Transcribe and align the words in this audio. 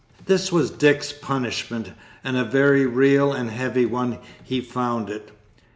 This 0.25 0.51
was 0.51 0.71
Dick's 0.71 1.13
punishment, 1.13 1.91
and 2.23 2.35
a 2.35 2.43
very 2.43 2.87
real 2.87 3.33
and 3.33 3.51
heavy 3.51 3.85
one 3.85 4.17
he 4.43 4.59
found 4.59 5.11
it. 5.11 5.29